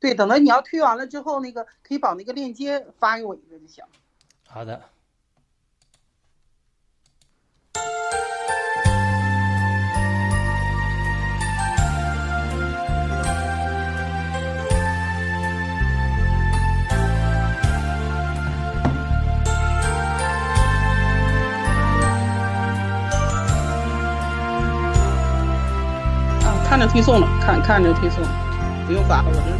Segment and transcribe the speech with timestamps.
[0.00, 3.84] 对等着你要推完了之后那个可以把那个链接发给我一个就行。
[4.46, 4.74] 好的。
[26.42, 28.24] 啊看着推送了看看着推送
[28.86, 29.59] 不用发了我这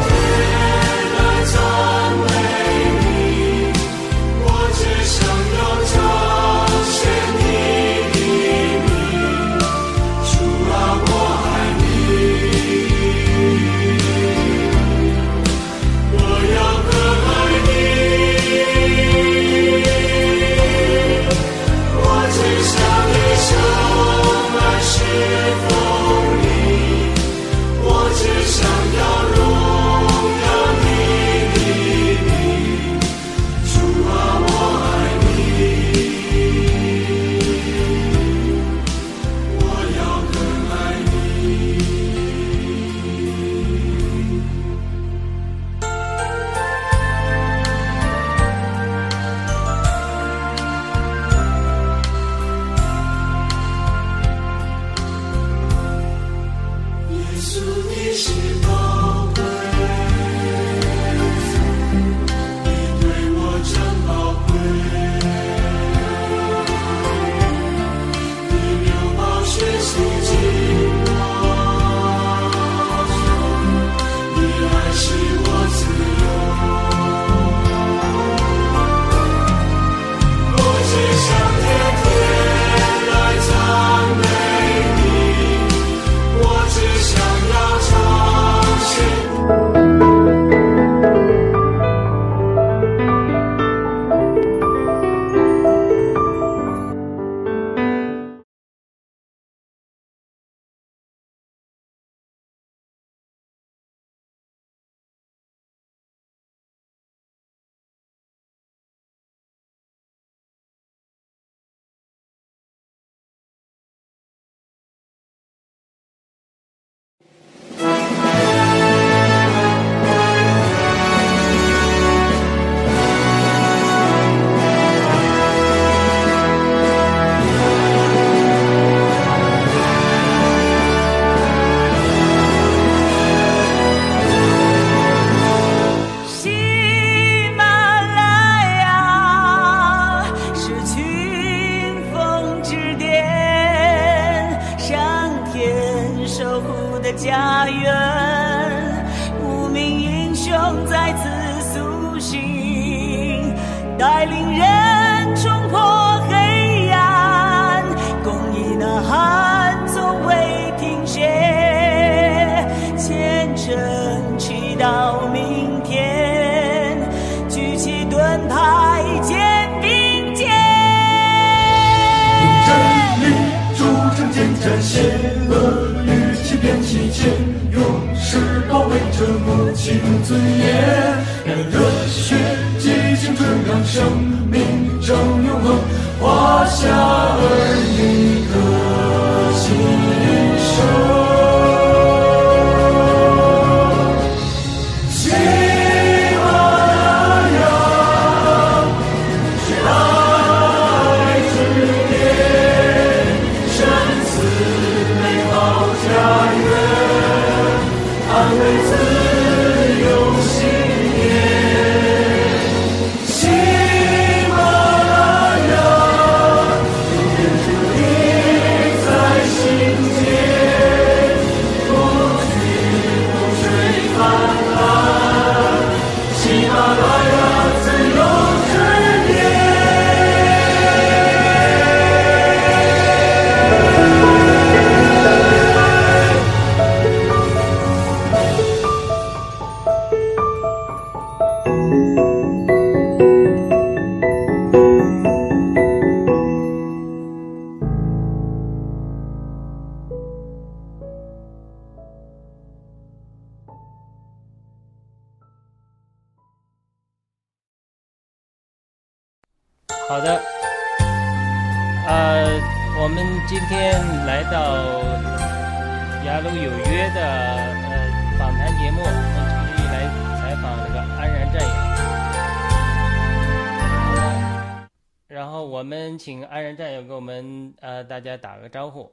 [277.81, 279.11] 呃大家打个招呼。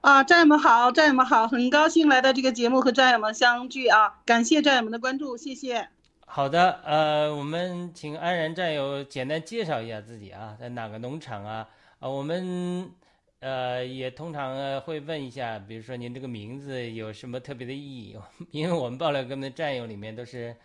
[0.00, 4.20] 啊，战友们好，战友们好，很高兴来到这个节目和战友们相聚啊！
[4.26, 5.90] 感谢战友们的关注，谢谢。
[6.26, 11.68] 好的，呃，我们请安然战友简单介绍一下自己啊，在哪个农场啊？
[12.00, 12.90] 啊，我们
[13.38, 18.18] 呃也通常会问一下，比如说您这个名字有什么特别的意义？
[18.50, 20.56] 因为我们爆料哥们的战友里面都是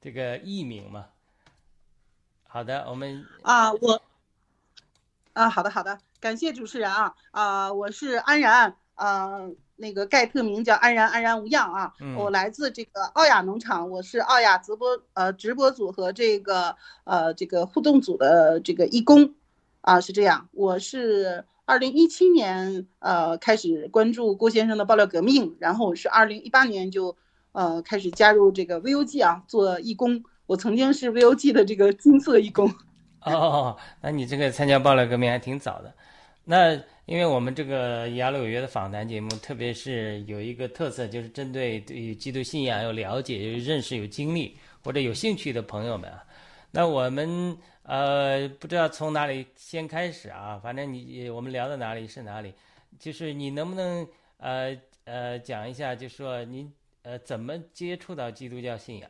[0.00, 1.06] 这个艺名嘛。
[2.48, 4.00] 好的，我们啊，我
[5.36, 8.74] 啊，好的好的，感谢主持人啊啊，我是安然。
[8.94, 11.92] 呃，那个盖特名叫安然，安然无恙啊。
[12.16, 16.74] 我来自这个奥雅农场，我是奥雅直播呃直播组和这个
[17.04, 19.34] 呃这个互动组的这个义工，
[19.82, 20.48] 啊是这样。
[20.52, 27.14] 我是二零一七年呃开始关注郭先生的爆料革命，然后我是二零一八年就
[27.52, 30.24] 呃开始加入这个 VOG 啊做义工。
[30.46, 32.74] 我曾经是 VOG 的这个金色义工。
[33.26, 35.94] 哦， 那你这个参加爆料革命还挺早的，
[36.44, 36.80] 那。
[37.06, 46.24] 因为我们这个雅鲁有约的访谈节目，特别是有一个特色，就是针对对于基督信仰有了解、有认识、有经历或者有兴趣的朋友们啊。
[46.72, 52.52] 那我们呃不知道从哪里先开始啊，反正你我们聊到哪里是哪里。
[52.98, 54.04] 就是你能不能
[54.38, 56.68] 呃呃讲一下，就说您
[57.02, 59.08] 呃怎么接触到基督教信仰？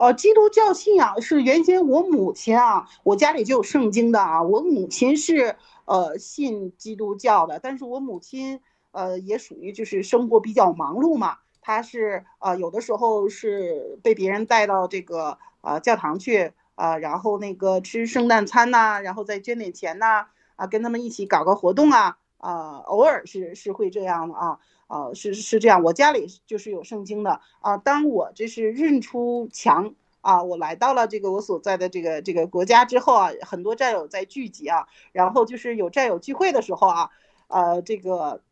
[0.00, 5.56] 哦，基督教信仰是原先我母亲啊，我家里就有圣经的啊，我母亲是。
[5.86, 8.60] 呃，信基督教的，但是我母亲，
[8.92, 29.94] 呃，也属于就是生活比较忙碌嘛，她是呃有的时候是被别人带到这个呃教堂去啊，然后那个吃圣诞餐呐，然后再捐点钱呐，啊，跟他们一起搞个活动啊，啊，偶尔是是会这样的啊，啊，是是这样，我家里就是有圣经的啊，当我这是认出墙。
[30.22, 37.10] 啊，我来到了这个我所在的这个这个国家之后啊，很多战友在聚集啊，然后就是有战友聚会的时候啊，
[37.48, 38.42] 呃，这个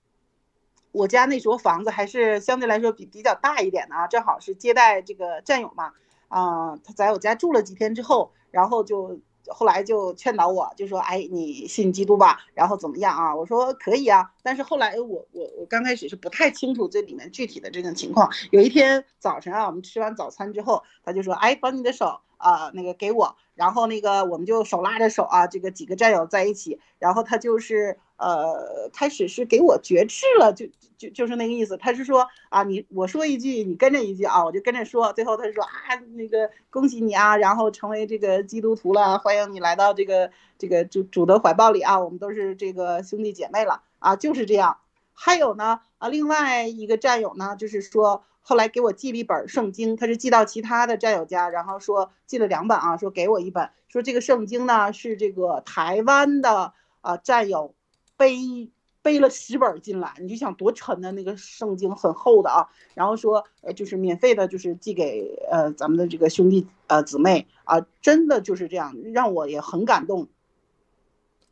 [0.92, 5.92] 我家那时候房子还是相对来说比比较大一点的啊，正好是接待这个战友嘛，
[6.28, 9.20] 啊，他在我家住了几天之后，然后就。
[9.46, 18.30] 后来就劝导我，就说：“哎，你信基督吧，然后怎么样啊？”我说：“可以啊。”但是后来我我我刚开始是不太清楚这里面具体的这种情况。
[18.50, 30.66] 有一天早晨啊，我们吃完早餐之后，他就说：“哎，把你的手啊那个给我。”然后那个我们就手拉着手啊，这个几个战友在一起，然后他就是呃开始是给我绝志了，就
[30.98, 31.78] 就就是那个意思。
[31.78, 35.12] 他是说啊，你我说一句，你跟着一句啊，我就跟着说。
[35.14, 35.70] 最后他说啊，
[36.14, 44.78] 那个恭喜你啊，然后成为这个基督徒了，欢迎你来到这个这个主主的怀抱里啊，我们都是这个兄弟姐妹了啊，就是这样。
[45.14, 48.24] 还有呢啊，另外一个战友呢，就是说。
[48.40, 57.74] 后来给我寄了一本圣经，他是寄到其他的战友家，然后说寄了两本啊，说给我一本，说这个圣经呢是这个台湾的啊战友
[58.16, 58.70] 背
[59.02, 70.28] 背了十本进来，你就想多沉的那个圣经很厚的啊，然后说呃就是免费的，就是寄给呃咱们的这个兄弟呃姊妹啊，真的就是这样，让我也很感动。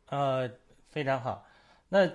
[0.09, 0.49] 呃，
[0.89, 1.45] 非常好，
[1.89, 2.09] 那。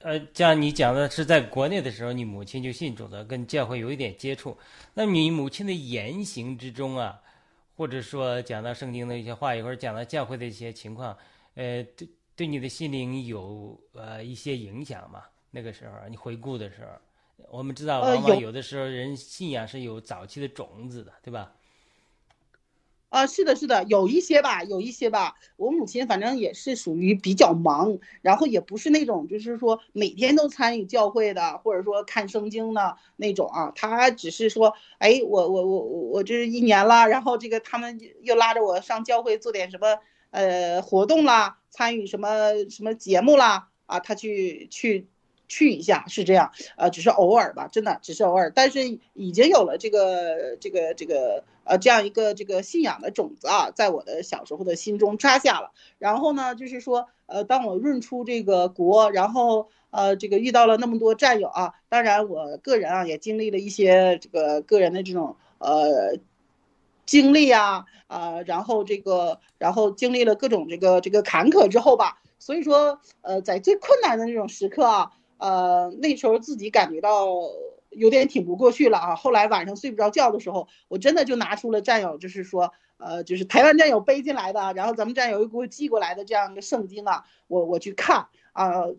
[0.00, 4.56] 呃，像你讲的是在国内的时候，你母亲就信主的，跟教会有一点接触。
[4.94, 7.20] 那你母亲的言行之中啊，
[7.76, 11.18] 或者说讲到圣经的一些话，一会儿讲到教会的一些情况，
[11.56, 11.84] 呃，
[12.38, 15.24] 对对你的心灵有呃一些影响吗？
[15.50, 21.52] 那个时候你回顾的时候，我们知道，往往有的时候人信仰是有早期的种子的，对吧？
[23.08, 25.34] 啊，是的，是的，有一些吧，有一些吧。
[25.56, 33.72] 我母亲反正也是属于比较忙，然后也不是那种就是说每天都参与教会的，或者说看圣经的那种啊。
[33.74, 39.98] 她只是说，哎，我我我我这一年了，然后这个他们又拉着我上教会做点什么
[40.30, 45.06] 呃活动啦，参与什么什么节目啦，啊，他去去。
[45.50, 48.52] 去一下是这样，呃，只是偶尔吧，真的只是偶尔。
[48.54, 55.72] 但是已经有了这个这个这个呃这样一个这个信仰的种子啊，在我的小时候的心中扎下了。
[55.98, 66.18] 然后呢，就是说，呃，当我润出这个国，然后呃这个遇到了那么多战友啊，当然我个人啊也经历了一些这个个人的这种呃
[67.08, 75.12] 经历啊啊，然后这个然后经历了各种这个这个坎坷之后吧，所以说呃在最困难的那种时刻啊。
[75.40, 77.28] 呃，那时候自己感觉到
[77.90, 79.14] 有点挺不过去了啊。
[79.14, 88.96] 后来晚上睡不着觉的时候，我真的就拿出了战友，就是说，呃，就是台湾战友背进来的，然后咱们战友又给我寄过来的这样一个圣经啊，我我去看啊，呃，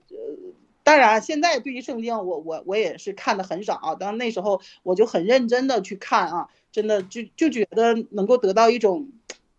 [0.83, 9.09] 当然现在对于圣经，我我我也是看的很少啊，当那时候我就很认真的去看啊，真的就就觉得能够得到一种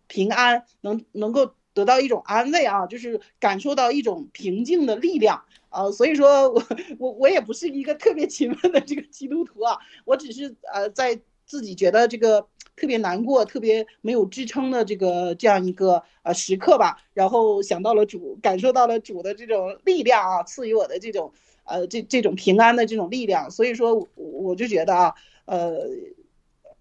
[0.07, 5.43] 平安，能能够得到一种安慰啊，就是感受到一种平静的力量。
[5.69, 6.61] 啊，所以说我
[6.99, 21.31] 我我也不是一个特别勤奋的这个基督徒啊，我只是呃在自己觉得这个特别难过、特别没有支撑的这个这样一个呃时刻吧，然后想到了主，感受到了主的这种力量啊，赐予我的这种
[21.63, 25.15] 呃这这种平安的这种力量，所以说我就觉得啊，
[25.45, 25.87] 呃，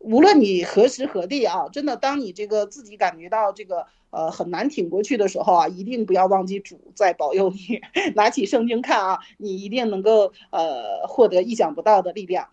[0.01, 3.87] 无论你何时何地啊，真的当你这个自己感觉到这个。
[4.13, 7.81] 呃，很难挺过去的时候啊，一定不要忘记主在保佑你。
[8.17, 12.49] 拿起圣经看啊，你一定能够呃获得意想不到的力量。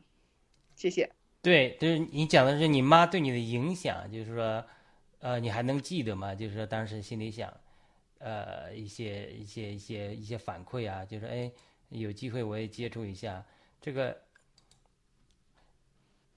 [0.76, 1.10] 谢谢。
[1.42, 4.64] 对，就是你讲的是你妈对你的影响，就是说，
[5.18, 6.36] 呃，你还能记得吗？
[6.36, 7.52] 就是说当时心里想，
[8.20, 11.52] 呃，一些一些一些一些反馈啊，就是哎，
[11.90, 13.44] 有机会我也接触一下
[13.82, 14.16] 这个。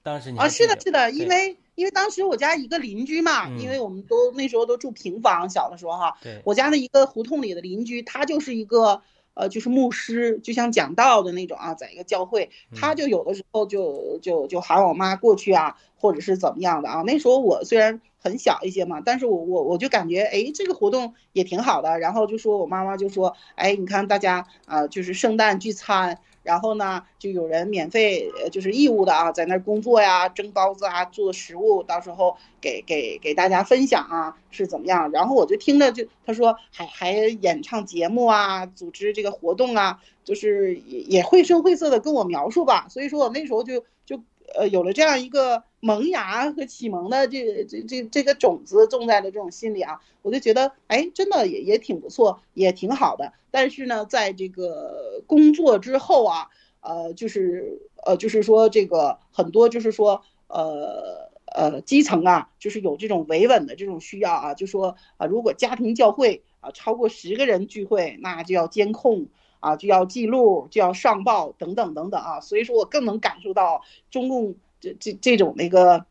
[0.03, 1.57] 当时你啊，是的，是的，因为。
[1.77, 6.15] 因为当时我家一个邻居嘛，因为我们都那时候都住平房，小的时候哈，
[6.45, 9.01] 我家的一个胡同里的邻居，他就是一个
[9.33, 17.01] 呃，就是牧师，就像讲道的那种啊，在一个教会，他就有的时候就就就喊我妈过去啊，或者是怎么样的啊。
[17.07, 21.99] 那时候我虽然很小一些嘛，但是我我我就感觉哎，这个活动也挺好的。
[21.99, 26.19] 然后就说我妈妈就说，哎，你看大家啊，就是圣诞聚餐。
[26.43, 35.11] 然后呢，就有人免费，就是义务的啊，在那儿工作呀，蒸包子啊，做食物，到时候给给给大家分享啊，是怎么样？
[35.11, 42.87] 然后我就听着，就他说还还演唱节目啊，组织这个活动啊，就是也也绘声绘色的跟我描述吧。
[42.89, 44.23] 所以说我那时候就就
[44.55, 53.33] 呃有了这样一个萌芽和启蒙的这这这这个种子种在了这种心里啊，我就觉得哎，真的也也挺不错，也挺好的。
[53.51, 56.49] 但是呢，在这个工作之后啊，
[56.81, 69.27] 呃，就是呃，就是说这个很多就是说呃呃基层啊，就是有这种维稳的这种需要啊，就说啊，如果家庭教会啊超过十个人聚会，那就要监控
[69.61, 76.07] 啊，就要记录，就要上报等等等等啊，所以说我更能感受到中共这这这种那个。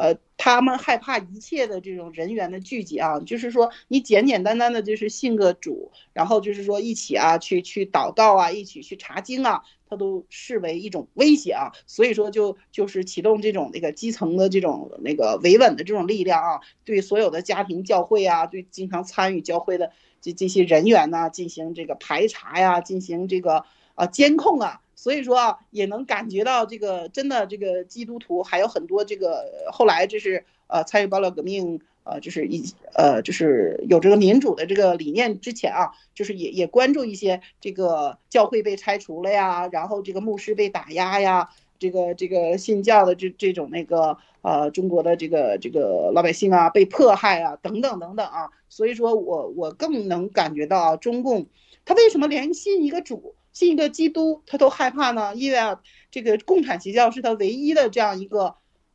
[0.00, 23.64] 呃，他们害怕一切的这种人员的聚集啊，就是说你简简单单的就是信个主，然后就是说一起啊去去祷告啊，一起去查经啊，他都视为一种威胁啊，所以说就就是启动这种那个基层的这种那个维稳的这种力量啊，对所有的家庭教会啊，对经常参与教会的这这些人员呢进行这个排查呀，进行这个
[23.96, 24.80] 啊监控啊。
[24.98, 32.64] 所以说啊，也能感觉到这个真的这个基督徒还有很多这个后来就是呃参与暴乱革命呃就是一
[32.96, 51.46] 呃就是有这个民主的这个理念之前啊，就是也也关注一些这个教会被拆除了呀，然后这个牧师被打压呀，这个这个信教的这这种那个呃中国的这个这个老百姓啊被迫害啊等等等等啊，所以说我我更能感觉到中共
[51.84, 53.36] 他为什么连信一个主。
[53.58, 55.80] 信一个基督，他都害怕呢，因为啊，
[56.12, 58.54] 这个共产邪教是他唯一的这样一个，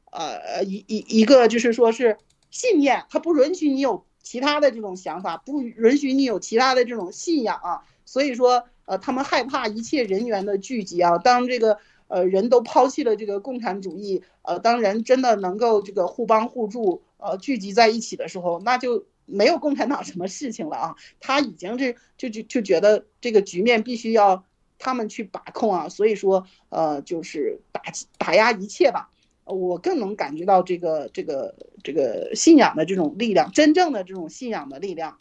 [0.10, 2.17] 呃，一一一个就是说是
[2.50, 11.77] 信念，他不允许你有其他的这种想法，不允许你有其他的这种信仰啊，所以说，呃，他们害怕一切人员的聚集啊，当这个
[12.08, 19.05] 呃人都抛弃了这个共产主义，呃，当人真的能够这个互帮互助，呃，聚集在一起的时候，那就。
[19.25, 24.43] 没有共产党什么事情了啊，他已经是就就就觉得这个局面必须要
[24.83, 27.81] 他们去把控啊，所以说呃就是打
[28.17, 29.09] 打压一切吧，
[29.45, 35.17] 我更能感觉到这个这个这个信仰的这种力量，真正的这种信仰的力量，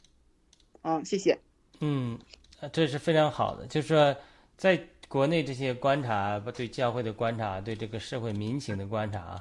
[0.82, 1.38] 嗯，谢谢。
[1.78, 2.18] 嗯，
[2.72, 4.16] 这是非常好的，就是说
[4.56, 9.40] 在国内这些观察，对教会的观察，对这个社会民情的观察。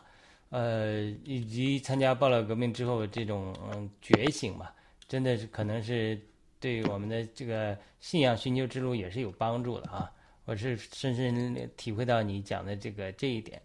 [0.49, 4.67] 呃，以及参加暴乱革命之后这种嗯觉醒嘛，
[5.07, 6.19] 真的是可能是
[6.61, 10.09] 对我们的这个信仰寻求之路也是有帮助的啊！
[10.45, 13.59] 我是深深体会到你讲的这个这一点。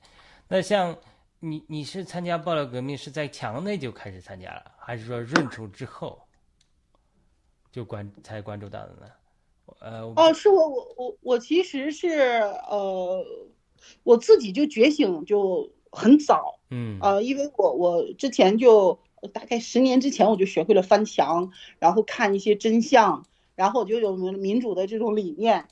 [0.48, 0.96] 那像
[1.38, 6.18] 你，你是参加暴乱革命是在墙内就开始参加了，还是说润出之后
[7.70, 9.06] 就关才关注到的呢？
[9.80, 13.22] 呃，哦，是我我我我其实是呃
[14.02, 15.70] 我自己就觉醒就。
[15.92, 18.98] 很早，嗯，呃，因为我我之前就
[19.32, 25.66] 大概十年之前我就学会了翻墙，然后看一些真相，然后我就有民主的这种理念，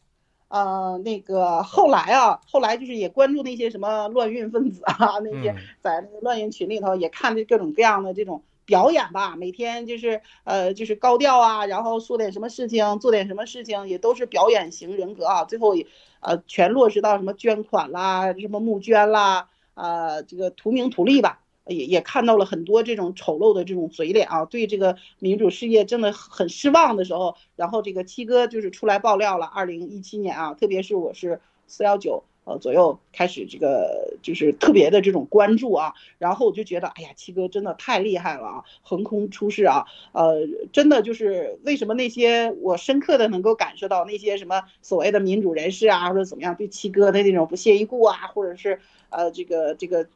[0.48, 15.86] 呃，那个后来啊，后来就是也关注那些什么乱运分子啊，那些嗯在那个乱运群里头也看这各种各样的这种表演吧，每天就是呃就是高调啊，然后说点什么事情，做点什么事情，也都是表演型人格啊，最后也
[16.20, 21.40] 呃全落实到什么捐款啦，什么募捐啦，呃这个图名图利吧。
[21.66, 50.06] 也也看到了很多这种丑陋的这种嘴脸啊，对这个民主事业真的很失望的时候，然后这个七哥就是出来爆料了，二零一七年啊，特别是我是四幺九呃左右开始这个就是特别的这种关注啊，然后我就觉得哎呀，七哥真的太厉害了啊，横空出世啊，呃，真的就是为什么那些我深刻的能够感受到那些什么所谓的民主人士啊，或者怎么样对七哥的那种不屑一顾啊，或者是呃这个这个。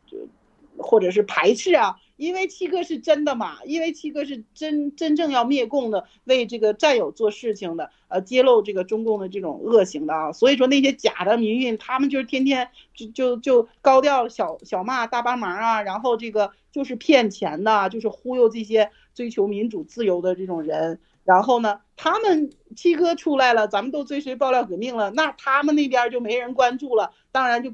[0.78, 27.72] 或者是排斥啊，因为七哥是真的嘛，因为七哥是真真正要灭共的，为这个战友做事情的，呃，揭露这个中共的这种恶行的啊，所以说那些假的民运，他们就是天天就就就高调小小骂大帮忙啊，然后这个就是骗钱的，就是忽悠这些追求民主自由的这种人，然后呢，他们七哥出来了，咱们都追随爆料革命了，那他们那边就没人关注了，当然就。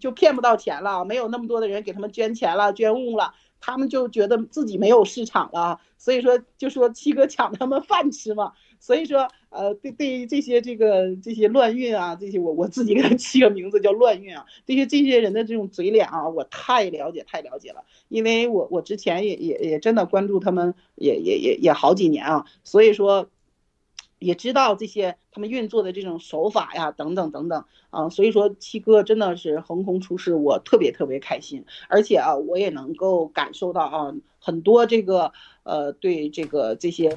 [0.00, 8.52] 就骗不到钱了，没有那么多的人给他们捐钱了、捐物了，他们就觉得自己没有市场了，所以说就说七哥抢他们饭吃嘛。
[8.80, 23.30] 所以说，呃，对对于这些这个这些乱运啊，这些我我自己给他 起个名字叫乱运啊，这些这些人的这种嘴脸啊，我太了解太了解了，因为我我之前也也也真的关注他们也也也也好几年啊，所以说。
[24.24, 27.64] 也知道这些他们运作的这种手法呀，等等等等。
[27.90, 35.32] 啊，所以说七哥真的是横空出世，我特别特别开心，而且啊，我也能够感受到啊，很多这个
[35.62, 37.16] 呃对这个这些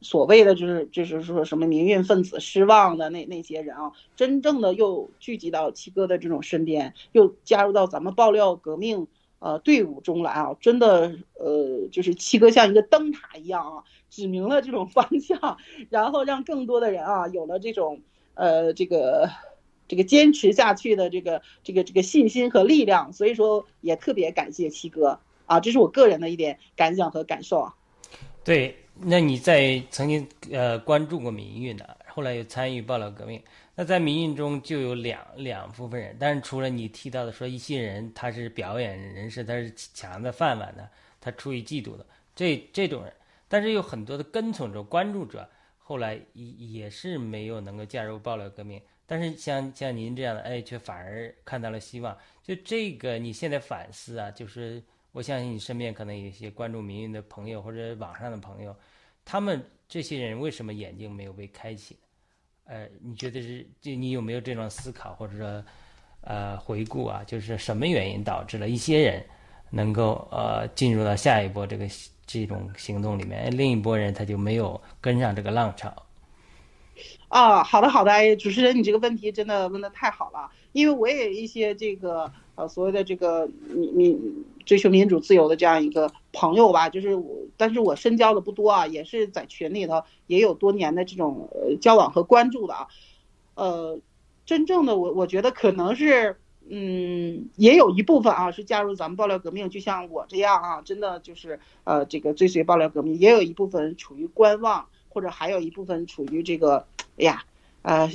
[0.00, 13.84] 所谓的就是就是说什么民运分子失望的那那些人啊，真正的又聚集到七哥的这种身边，又加入到咱们爆料革命呃队伍中来啊，真的呃就是七哥像一个灯塔一样啊。
[14.08, 15.58] 指明了这种 方向，
[15.90, 18.00] 然后让更多的人啊有了这种
[18.34, 19.28] 呃这个
[19.88, 27.74] 这个坚持下去的这个这个这个信心和力量，所以说也特别感谢七哥啊，这是我个人的一点感想和感受啊。
[28.44, 33.42] 对，那你在曾经呃关注过民运的，后来又参与爆料革命，
[33.78, 43.12] 那在民运中就有两两部分人，但是除了你提到的说一些人他是表演人士，他是抢的饭碗的，他出于嫉妒的这这种人。
[43.48, 48.80] 但是有很多的跟从者、关注者，后来也也是没有能够加入爆料革命。
[49.04, 52.16] 但是像像您这样的，哎，却反而看到了希望。
[52.42, 58.74] 就这个，你现在反思啊，就是我相信你身边可能有一些关注民运的朋友或者网上的朋友，
[59.22, 61.98] 他们这些人为什么眼睛没有被开启？
[62.66, 65.64] 呃，你觉得是就你有没有这种思考或者说
[66.22, 67.22] 呃回顾啊？
[67.26, 69.24] 就是什么原因导致了一些人
[69.70, 71.86] 能够呃进入到下一波这个？
[72.28, 75.94] 这种行动里面，另一波人他就没有跟上这个浪潮。
[77.28, 84.18] 啊，好的好的，哎，主持人，你这个问题真的问的太好了，因为我也一些这个呃所谓的这个你你
[84.66, 92.88] 追求民主自由的这样一个朋友吧，就是我，但是我深交的不多啊，也是在群里头也有多年的这种呃交往和关注的啊，
[93.54, 93.98] 呃，
[94.44, 96.36] 真正的我我觉得可能是。
[96.68, 103.14] 嗯，也有一部分啊是加入咱们爆料革命，就像我这样啊，真的就是呃这个追随爆料革命。
[103.20, 106.84] 也有一部分处于观望，或者还有一部分处于这个，
[107.18, 107.44] 哎呀，
[107.82, 108.10] 呃，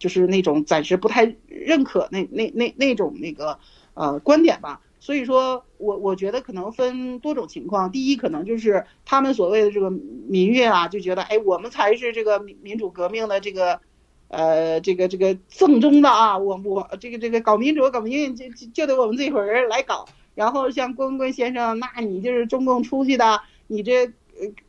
[0.00, 3.60] 就是那种暂时不太认可那那那那种那个
[3.94, 4.80] 呃观点吧。
[5.04, 7.92] 所以说我我觉得可能分多种情况。
[7.92, 13.80] 第一，可能就是他们所谓的这个民运啊，就觉得哎，我们才是这个民民主革命的这个。
[14.28, 20.06] 呃，这个这个正宗的啊，我我这个这个搞民主搞民运就就得我们这伙人来搞。
[20.34, 24.10] 然后像郭文贵先生，那你就是中共出去的，你这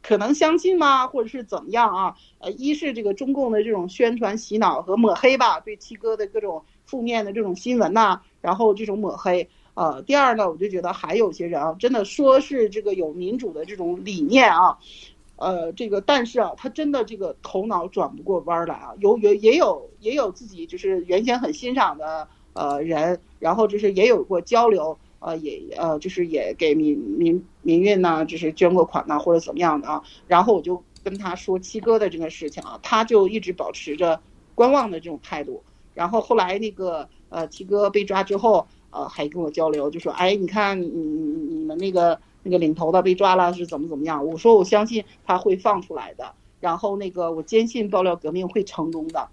[0.04, 1.08] 可能相信吗？
[1.08, 2.16] 或者是怎么样啊？
[2.40, 9.50] 呃，一是这个中共的这种宣传洗脑和抹黑吧，对七哥的各种负面的这种新闻呐，然后这种抹黑。
[9.76, 14.78] 呃，第二呢，我就觉得还有些人啊，真的说是这个有民主的这种理念啊。
[15.38, 34.22] 呃，这个但是啊，他真的这个头脑转不过弯来啊，有有也有也有自己就是原先很欣赏的呃人，然后就是也有过交流，呃也呃就是也给民民民运呐，就是捐过款呐或者怎么样的啊，然后我就跟他说七哥的这个事情啊，他就一直保持着
[34.56, 35.62] 观望的这种态度，
[35.94, 41.04] 然后后来那个呃七哥被抓之后，呃还跟我交流，就说哎你看你你
[41.56, 42.20] 你们那个。
[42.48, 44.24] 那个领头的被抓了是怎么怎么样？
[44.24, 49.30] 我说我相信他会放出来的，然后那个我坚信爆料革命会成功的。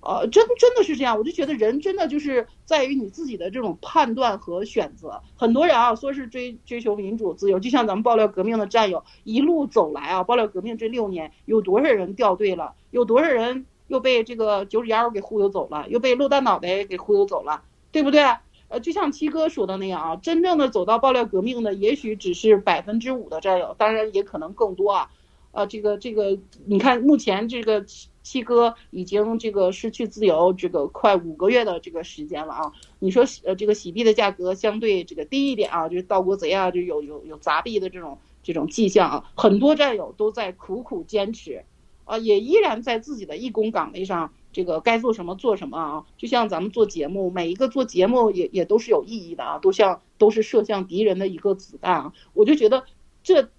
[0.00, 5.20] 呃，真真的是这样，我就觉得人真的就是在于你自己的这种判断和选择。
[5.36, 17.60] 很多人啊，说是追追求民主自由，就像咱们爆料革命的战友一路走来啊，爆料革命这六年有多少人掉队了，有多少人又被这个九指妖给忽悠走了，又被落大脑袋给忽悠走了，
[17.92, 18.24] 对不对？
[18.68, 25.10] 呃，就像七哥说的那样啊，真正的走到爆料革命的，也许只是百分之五的战友，当然也可能更多啊。
[25.52, 32.72] 呃，这个这个，你看目前这个七七哥已经这个失去自由这个快五个月的这个时间了啊。
[32.98, 39.30] 你说呃这个洗币的价格相对这个低一点啊，就是盗国贼啊，就有有有砸币的这种这种迹象啊。
[39.36, 41.64] 很多战友都在苦苦坚持，
[42.04, 44.32] 啊，也依然在自己的义工岗位上。
[44.56, 46.06] 这个该做什么做什么啊！
[46.16, 52.14] 就像咱们做节目，每一个做节目也也都是有意义的啊，都像都是射向敌人的一个子弹啊！
[52.32, 52.84] 我就觉得
[53.22, 53.50] 这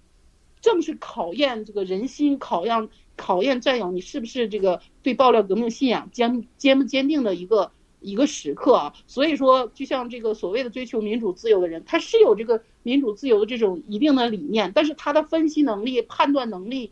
[0.60, 8.92] 正是考验这个人心，考验考验战友你是不是这个对爆料革命信仰坚坚不坚定的一个一个时刻啊！
[9.06, 16.90] 所以说，就像这个所谓的追求民主自由的人，他是有这个民主自由的这种一定的理念，但是他的分析能力、判断能力。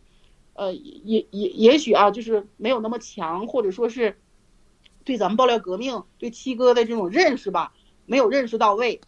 [0.57, 4.19] 呃，也也也许啊，就是没有那么强，或者说是
[5.05, 7.73] 对咱们爆料革命、对七哥的这种认识吧，
[8.07, 9.01] 没有认识到位，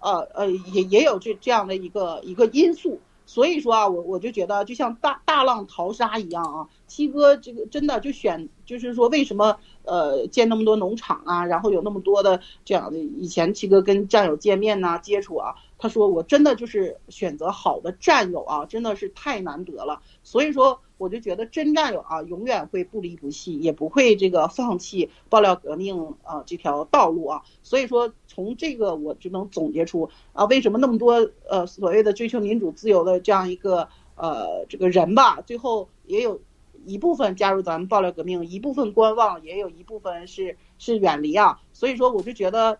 [0.00, 3.00] 呃呃，也也有这这样的一个一个因素。
[3.24, 15.54] 所以说啊，我我就觉得就像大大浪淘沙一样啊，七哥这个真的就选，就是说为什么呃建那么多农场啊，然后有那么多的这样的，以前七哥跟战友见面呐、接触啊。
[15.82, 20.00] 他说：“我真的就是选择好的战友啊，真的是太难得了。
[20.22, 27.42] 所以说，我就觉得真战友啊，永远会不离不弃，也不会这个放弃爆料革命啊这条道路啊。
[27.64, 36.40] 所以说，从这个我就能总结出啊，为什么那么多呃所谓的追求民主自由的这样一个呃这个人吧，最后也有
[36.86, 41.60] 一部分加入咱们爆料革命，一部分观望，也有一部分是是远离啊。
[41.72, 42.78] 所以说，我就觉得，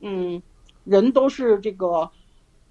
[0.00, 0.42] 嗯，
[0.82, 2.10] 人都是这个。”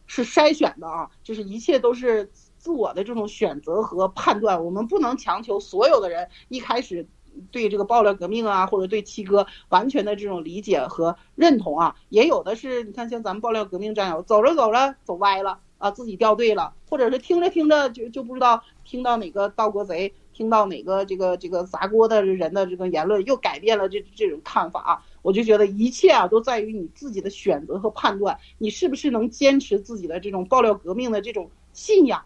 [0.09, 7.07] 是筛选的啊，就是一切都是自我的这种选择和判断，我们不能强求所有的人一开始
[7.51, 25.05] 对这个爆料革命啊，或者对七哥完全的这种理解和认同啊，也有的是，你看像咱们爆料革命战友，走着走着走歪了啊，自己掉队了，或者是听着听着就就不知道听到哪个盗国贼，听到哪个这个这个砸锅的人的这个言论，又改变了这这种看法啊。
[25.21, 32.23] 我就觉得一切啊都在于你自己的选择和判断，你是不是能坚持自己的这种爆料革命的这种信仰，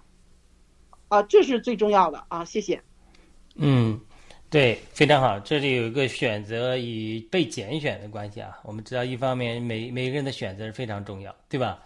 [1.07, 2.45] 啊，这是最重要的啊！
[2.45, 2.81] 谢谢。
[3.55, 3.99] 嗯，
[4.49, 5.39] 对，非常好。
[5.39, 8.59] 这里有一个选择与被拣选的关系啊。
[8.63, 11.79] 我们知道，一方面每每个人的选择是非常重要，对吧？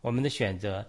[0.00, 0.86] 我们的选择，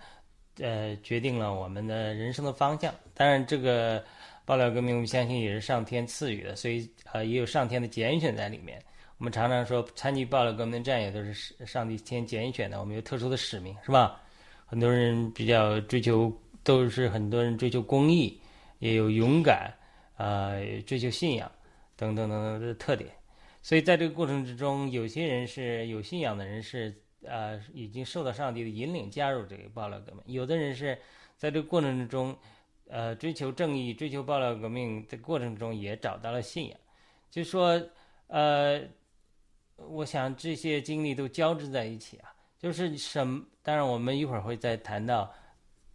[0.60, 2.94] 呃，决定了我们的人生的方向。
[3.14, 4.02] 当然，这个
[4.46, 8.82] 爆料革命，我们相信也是上天赐予的，所以呃，也有上天的拣选在里面。
[9.22, 14.20] 我们常常说，参与爆料革命的战友都是上帝先拣选的，我们有特殊的使命，是吧？
[14.66, 18.42] 很多人比较追求，都是很多人追求公益，
[18.80, 19.72] 也有勇敢，
[20.16, 20.54] 啊，
[20.88, 21.52] 追求信仰，
[21.96, 23.12] 等等等等的特点。
[23.62, 26.92] 所以在这个过程之中，有些人是有信仰的人是，
[27.24, 30.98] 呃，已经受到上帝的引领加入这个爆料革命；有的人是
[31.38, 32.36] 在这个过程之中，
[32.90, 36.80] 呃，追求正义、追求爆料革命的过程中也找到了信仰。
[37.30, 37.80] 就说，
[38.26, 38.82] 呃。
[39.90, 43.46] 我想这些经历都交织在一起啊，就是什？
[43.64, 45.32] 当然，我们一会儿会再谈到，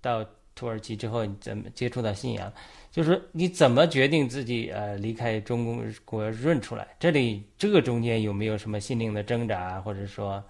[0.01, 2.53] 到土耳其之后你怎么接触到信仰，
[2.91, 6.87] 就是你怎么决定自己呃离开中国润出来？
[6.99, 10.43] 这里这个中间有没有什么心灵的挣扎，或者说，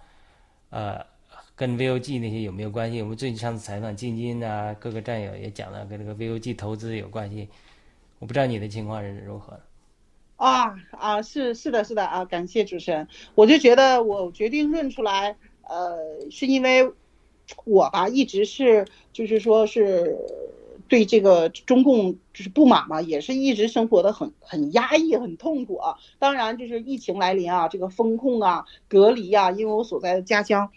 [0.70, 1.05] 呃，
[1.55, 3.01] 跟 VOG 那些有没有关系？
[3.01, 7.49] 我们最近上次采访金金啊，各个战友也讲了跟这个 VOG 投资有关系。
[8.18, 9.59] 我不知道你的情况是如何。
[10.37, 13.09] 啊啊是是的是的啊，感谢主持人。
[13.35, 15.96] 我就觉得我决定认出来，呃，
[16.31, 16.92] 是因为
[17.64, 20.16] 我吧一直是就是说是
[20.88, 25.96] 对这个中共就是不满嘛，也是一直生活的很很压抑很痛苦啊。
[26.18, 30.70] 当然就是疫情来临啊，这个风控啊隔离啊，因为我所在的家乡，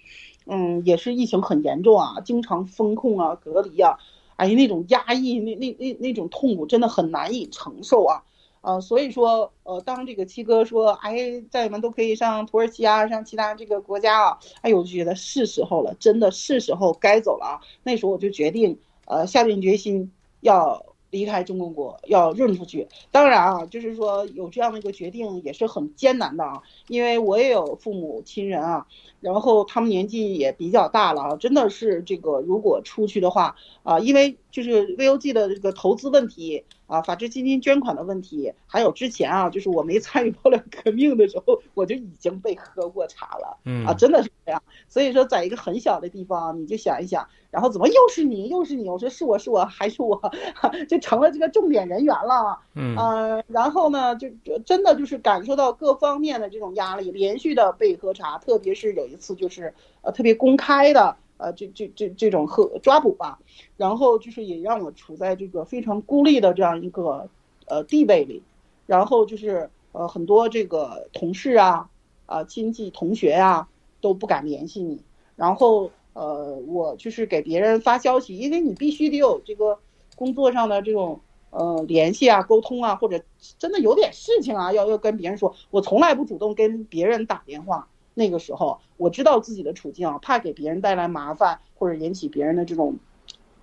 [0.46, 4.00] 嗯，也是疫情很严重啊，经常风控啊隔离啊，
[4.38, 8.24] 哎呀那种压抑那那那那种痛苦真的很难以承受啊。
[8.62, 17.62] 呃，所以说，呃，当这个七哥说，哎，战友们都可以上土耳其啊，上其他这个国家啊，哎呦，我就觉得是时候了，真的是时候该走了啊。
[17.84, 22.88] 那时候我就决定，呃，下定决心要离开中国国，要润出去。
[23.12, 28.86] 当然啊，就是说有这样的一个决定也是很艰难的啊，因为我也有父母亲人啊，
[29.22, 34.38] 然后他们年纪也比较大了啊，真的是这个如果出去的话啊，因为。
[34.52, 44.64] 就是 VOG 的这个投资问题啊，法治基金捐款的问题，还有之前啊，就是我没参与爆料革命的时候，我就已经被喝过茶了，嗯啊，真的是这样。
[44.88, 48.90] 所以说，在一个很小的地方，你就想一想，然后怎么又是你，又是你？
[48.90, 50.20] 我说是我是我还是我，
[50.90, 52.60] 就成了这个重点人员了。
[52.74, 63.40] 嗯呃，然后呢，就就真的就是感受到各方面的这种压力，连续的被喝茶，特别是有一次就是呃特别公开的呃这这这这种和抓捕吧，
[63.78, 67.30] 然后就是也让我处在这个非常孤立的这样一个
[67.66, 68.44] 呃地位里，
[68.86, 71.90] 然后就是呃很多这个同事啊
[72.26, 73.68] 啊、亲戚同学啊、
[74.02, 75.02] 都不敢联系你，
[75.36, 79.80] 然后呃我就是给别人发消息，因为你必须得有这个
[80.16, 83.24] 工作上的这种呃联系啊、沟通啊，或者
[83.58, 87.88] 真的有点事情啊，要要跟别人说，我从来不主动跟别人打电话。
[88.20, 92.98] 那个时候我知道自己的处境啊，怕给别人带来麻烦或者引起别人的这种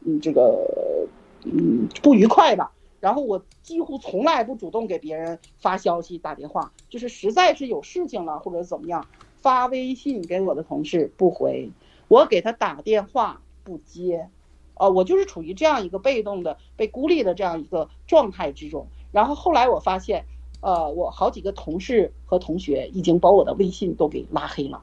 [0.00, 1.06] 嗯这个
[1.44, 2.72] 嗯不愉快吧。
[3.00, 9.06] 然后我几乎从来不主动给别人发消息、打电话，就是实在是有事情了或者怎么样，
[9.42, 11.70] 发微信给我的同事不回，
[12.08, 14.30] 我给他打电话不接，
[14.74, 18.86] 呃，我就是处于这样一个被动的、被孤立的这样一个状态之中。
[19.12, 20.24] 然后后来我发现，
[20.66, 24.82] 呃，我好几个同事和同学已经把我的微信都给拉黑了。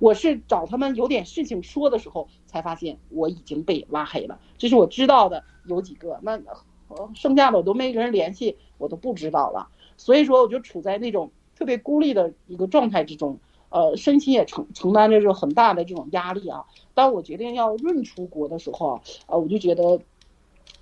[0.00, 4.40] 我是找他们有点事情说的时候，才发现我已经被拉黑了。
[4.58, 6.40] 这是我知道的有几个，那
[7.14, 9.68] 剩下的我都没跟人联系，我都不知道了。
[9.96, 16.64] 所以说，我就处在那种特别孤立的一个状态之中，呃，身心也承承担着这种很大的这种压力啊。
[16.94, 20.00] 当我决定要润出国的时候啊，呃，我就觉得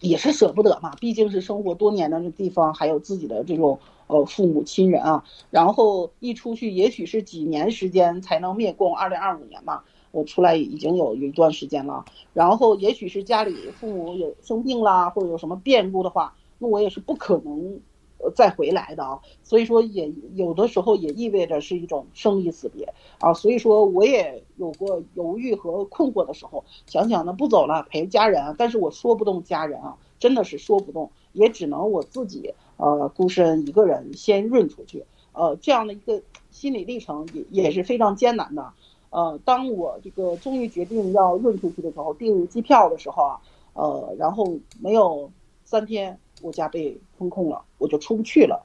[0.00, 3.78] 也是舍不得嘛，毕竟是生活多年的这地方，还有自己的这种
[4.10, 8.94] 呃父母亲人啊，然后一出去，也许是几年时间才能灭共。
[8.94, 17.80] 二零二五年嘛，我出来已经有一段时间了，然后也许是家里父母有生病啦，或者有什么变故的话，那我也是不可能
[18.18, 19.20] 呃再回来的啊。
[19.44, 23.32] 所以说，也有的时候也意味着是一种生离死别啊。
[23.32, 38.72] 所以说，我也有过犹豫和困惑的时候，想想呢不走了，陪家人，但是我说不动家人啊，真的是说不动，也只能我自己呃孤身一个人先润出去，呃这样的一个心理历程也也是非常艰难的。
[39.10, 43.40] 呃，当我这个终于决定要润出去的时候，订机票的时候啊，
[43.74, 45.32] 呃，然后没有
[45.64, 48.64] 三天，我家被封控了，我就出不去了。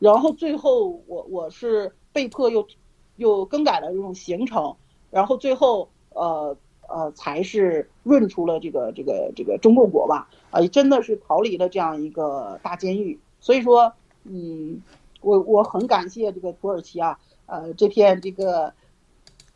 [0.00, 2.66] 然后最后我我是被迫又
[3.14, 4.74] 又更改了这种行程，
[5.08, 6.56] 然后最后呃
[6.88, 13.18] 呃才是润出了这个这个这个中共国吧，啊、真的是逃离了这样一个大监狱。
[13.40, 13.92] 所以说，
[14.24, 14.82] 嗯，
[15.20, 18.72] 我我很感谢这个土耳其啊，呃这片这个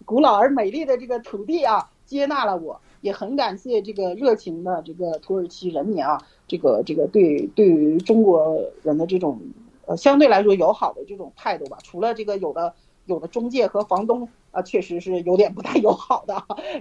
[0.05, 9.41] 古老而美丽的这个土地啊，接纳了我，也很感谢这个热情的这个土耳其人民啊，这个这个对对于中国人的这种
[9.87, 11.79] 呃相对来说友好的这种态度吧。
[11.83, 12.75] 除了这个有的
[13.07, 16.35] 有的中介和房东啊、确实是有点不太友好的，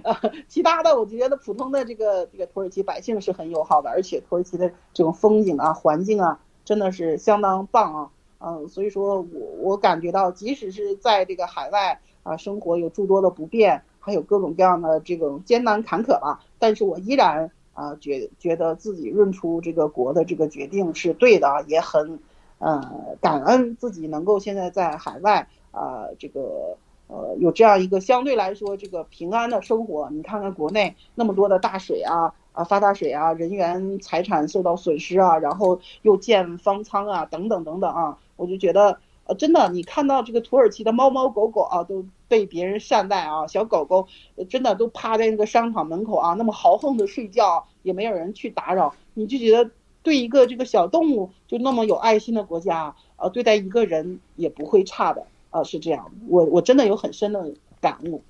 [0.04, 8.10] 呃，其他的我觉得普通的这个这个土耳其百姓是很友好的，而且土耳其的这种风景啊、环境啊，真的是相当棒啊。
[8.38, 22.20] 嗯，所以说我我感觉到，即使是在这个海外啊生活有诸多的不便，还有各种各样的这种艰难坎坷吧，但是我依然啊觉觉得自己认出这个国的这个决定是对的，也很
[22.58, 26.76] 呃感恩自己能够现在在海外啊这个
[27.08, 30.08] 呃有这样一个相对来说这个平安的生活。
[30.10, 32.34] 你看看国内那么多的大水啊。
[32.54, 44.06] 啊，发大水啊，人员财产受到损失啊，然后又建方舱啊，等等等等啊，我就觉得，呃，真的，你看到这个土耳其的猫猫狗狗啊，都被别人善待啊，小狗狗
[44.48, 49.68] 真的都趴在那个商场门口啊，那么豪横的睡觉，也没有人去打扰，你就觉得
[50.04, 57.40] 对一个这个小动物就那么有爱心的国家，呃，对待一个人也不会差的，啊，是这样，我我真的有很深的
[57.80, 58.20] 感悟。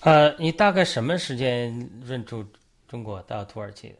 [0.00, 2.44] 呃，你大概什么时间润出
[2.86, 3.96] 中国到土耳其的？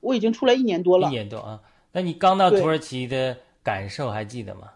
[0.00, 1.58] 我已经出来一年多了一，年多啊。
[1.92, 4.70] 那你刚到土耳其的感受还记得吗？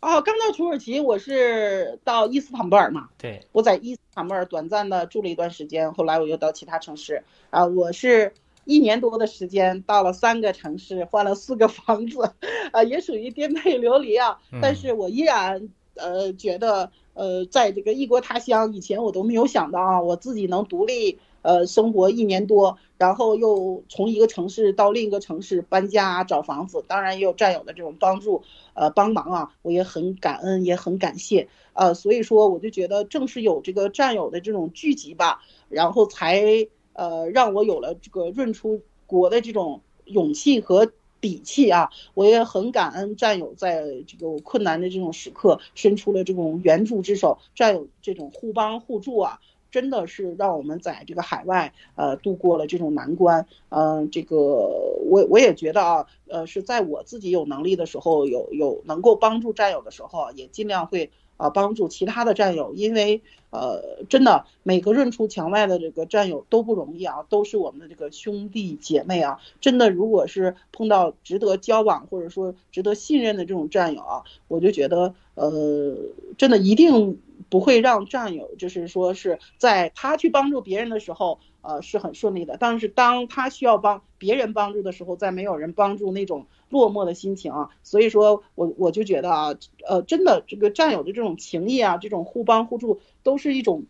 [0.00, 8.32] 哦，刚到土耳其，我是到伊斯坦布尔嘛，对，我在伊斯坦布尔短暂的住了一段时间，后来我又到其他城市啊，我是
[8.66, 12.34] 一年多的时间到了三个城市，换了四个房子，
[12.72, 28.42] 啊，也属于颠沛流离啊，但是我依然呃觉得呃在这个异国他乡，以前我都没有想到啊，我自己能独立呃生活一年多，然后又从一个城市到另一个城市搬家啊找房子，当然也有战友的这种帮助。
[28.78, 31.48] 呃帮忙啊，我也很感恩，也很感谢。
[31.72, 41.90] 呃，所以说我就觉得正是有这个战友的这种聚集吧，然后才呃，让我有了这个润出国的这种勇气和底气啊！
[42.14, 53.46] 我也很感恩战友在这个困难的这种时刻伸出了这种援助之手，战友这种互帮互助啊，真的是让我们在这个海外呃度过了这种难关。
[53.70, 61.10] 嗯，这个我我也觉得啊，呃，是在我自己有能力的时候，有有能够帮助战友的时候，也尽量会。
[61.36, 69.38] 啊，帮助其他的战友，因为呃，真的每个认出墙外的这个战友都不容易啊，都是我们的这个兄弟姐妹啊。
[69.60, 75.96] 真的，如果是碰到值得交往或者说值得信任的这种战友啊，我就觉得呃，
[76.36, 77.18] 真的一定
[77.48, 81.38] 不会让战友就是说是在他去帮助别人的时候。
[81.68, 93.86] 呃，是很顺利的，但是当他需要帮别人帮助的时候，在没有人帮助那种落寞的心情啊，所以说我我就觉得啊，呃，真的这个战友的这种情谊啊，这种互帮互助，都是一种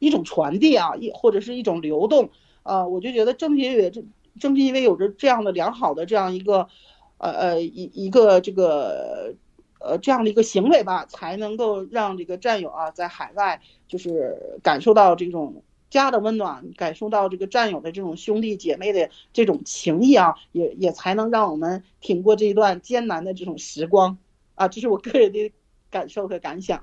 [0.00, 2.30] 一种传递啊，一或者是一种流动
[2.64, 4.02] 啊，我就觉得正因为这
[4.40, 6.66] 正是因为有着这样的良好的这样一个
[7.18, 9.36] 呃呃一一个这个
[9.80, 15.62] 呃这样的一个行为吧，才能够让这个战友啊在海外就是感受到这种。
[15.88, 24.18] 家的温暖，感受到这个战友的这种兄弟姐妹的这种情谊啊，也也才能让我们挺过这一段艰难的这种时光
[24.56, 25.50] 啊，这是我个人的
[25.88, 26.82] 感受和感想。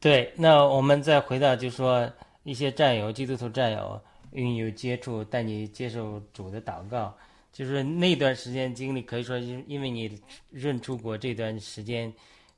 [0.00, 2.10] 对，那我们再回到，就是说
[2.42, 3.98] 一些战友，基督徒战友
[4.32, 7.16] 与你有接触，带你接受主的祷告，
[7.52, 12.12] 就是那段时间经历，可以说因因为你认出国这段时间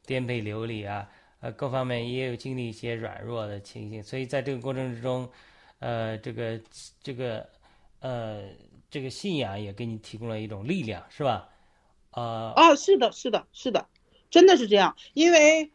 [0.06, 1.08] 颠沛流离啊，
[1.40, 5.28] 呃，各方面也有经历一些软弱的情形，所以在这个过程之中。
[5.84, 6.60] 呃，这个
[7.02, 7.44] 这个
[7.98, 8.44] 呃，
[8.88, 11.48] 这个信仰也给你提供了一种力量，是吧？
[12.12, 13.88] 啊啊，是的，是的，是的，
[14.30, 14.94] 真的是这样。
[15.12, 15.72] 因为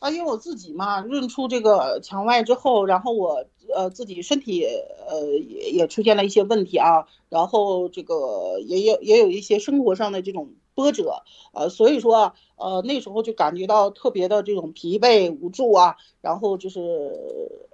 [0.00, 4.64] 啊，因为我自己嘛，认出这个墙外之后，然后我呃自己身体
[5.06, 17.12] 呃也也出现了一些问题啊，然后这个也有也有一些生活上的这种波折，呃，所以说呃那时候就感觉到特别的这种疲惫无助啊，然后就是。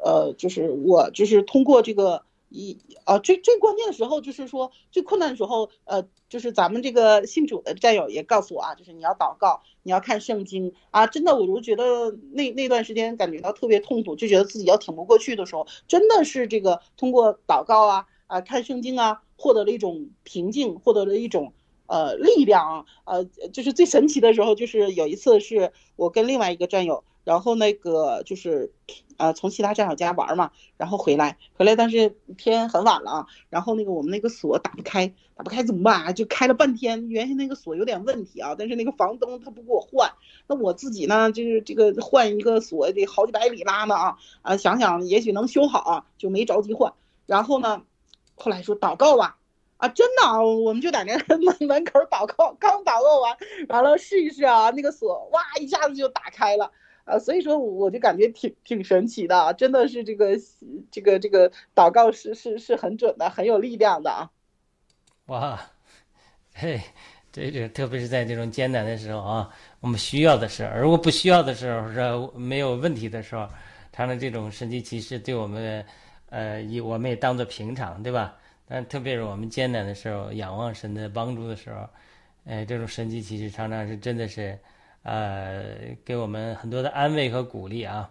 [0.06, 21.54] 呃，就是我就是通过这个一啊最最关键的时候，就是说最困难的时候，呃，就是咱们这个信主的战友也告诉我啊，就是你要祷告，你要看圣经啊，真的，我就觉得那那段时间感觉到特别痛苦，就觉得自己要挺不过去的时候，真的是这个通过祷告啊啊看圣经啊，获得了一种平静，获得了一种
[21.86, 27.04] 呃力量啊，呃，就是最神奇的时候，就是有一次是我跟另外一个战友。
[27.24, 28.70] 然后那个就是，
[29.16, 36.12] 呃，从其他战友家玩嘛，然后回来，回来，但是天很晚了啊，然后那个我们那个锁打不开，打不开怎么办啊？
[36.12, 40.12] 就开了半天，原先那个锁有点问题啊，但是那个房东他不给我换，
[40.46, 46.92] 那我自己呢，就是这个换一个锁得好几百里拉呢啊，啊，想想也许能修好啊，就没着急换。
[47.24, 47.80] 然后呢，
[48.34, 49.38] 后来说祷告吧，
[49.76, 53.36] 啊，真的啊，我们就在那门门口祷告，刚祷告完，
[53.68, 56.70] 完了试一试啊，那个锁哇一下子就打开了。
[57.04, 60.38] 啊，所以说我就感觉挺挺神奇的，真的是这个
[60.90, 64.30] 这个这个祷告是是是很准的，很有力量的啊！
[65.26, 65.60] 哇，
[66.54, 66.80] 嘿，
[67.30, 73.46] 这这特别是在这种艰难的时候啊，我们需要的时候，如果不需要的时候是没有问题的时候，
[73.92, 75.84] 他的这种神奇奇事对我们，
[76.30, 78.34] 呃，以我们也当做平常，对吧？
[78.66, 81.88] 但特别是我们艰难的时候，仰望神的帮助的时候，
[82.44, 84.58] 哎，这种神迹其实常常是真的是。
[85.06, 88.10] 呃，给我们很多的安慰和鼓励啊。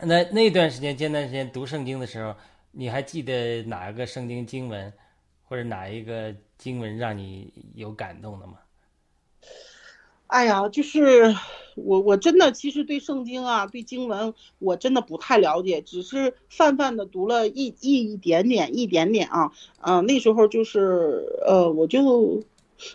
[0.00, 2.34] 那那段时间艰难时间读圣经的时候，
[2.70, 4.90] 你还记得哪一个圣经经文，
[5.44, 8.60] 或者哪一个经文让你有感动的吗？
[10.32, 11.36] 哎呀，就是
[11.76, 19.52] 我我真的其实对圣经啊，对经文我真的不太了解，只是泛泛的读了一一一点点一点点啊。
[19.80, 22.42] 嗯，那时候就是呃，我就。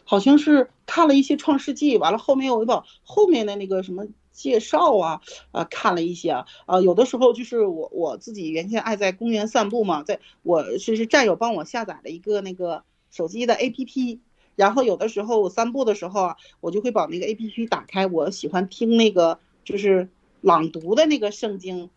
[0.04, 5.22] 好像是看了一些《创世纪》，完了后面我又把后面的那个什么介绍啊
[5.52, 6.32] 啊看了一些
[6.66, 14.20] 啊，有的时候就是我我自己原先爱在公园散步嘛，在我是是战友帮我下载了一个那个手机的 APP，
[14.58, 20.10] 然后有的时候我散步的时候啊，我就会把那个 APP 打开，我喜欢听那个就是
[20.42, 21.90] 朗读的那个圣经，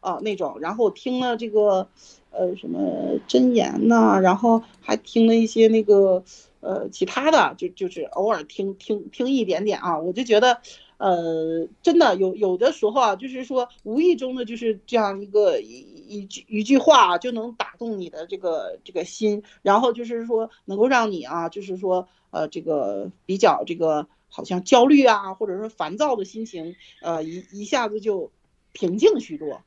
[0.00, 1.88] 啊那种，然后我听了这个
[2.30, 6.24] 呃什么真言呐，然后还听了一些那个。
[6.64, 10.60] 呃，其他的就就是偶尔听听听一点点啊，我就觉得，
[11.02, 28.30] 呃，真的有有的时候啊，就是说无意中的就是这样一个一一句一句话啊就能打动你的这个这个心，然后就是说能够让你啊，就是说呃这个比较这个好像焦虑啊，或者说烦躁的心情，呃一一下子就
[28.72, 29.60] 平静许多。